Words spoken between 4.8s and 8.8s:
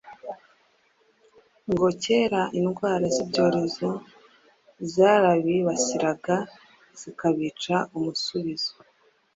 zarabibasiraga zikabica umusubizo.